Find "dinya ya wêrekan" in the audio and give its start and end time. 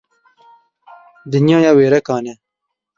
1.31-2.25